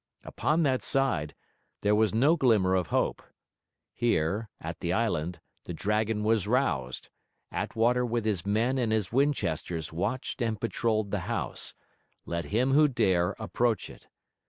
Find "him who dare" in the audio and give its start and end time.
12.45-13.35